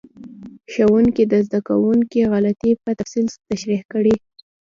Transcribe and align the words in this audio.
ښوونکي 0.71 1.23
د 1.27 1.33
زده 1.45 1.59
کوونکو 1.67 2.19
غلطۍ 2.33 2.71
په 2.83 2.91
تفصیل 2.99 3.25
تشریح 3.49 3.81
کړې. 3.91 4.15